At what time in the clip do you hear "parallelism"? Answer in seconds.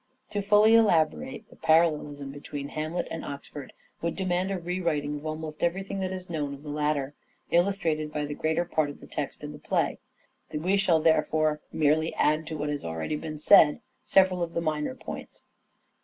1.55-2.31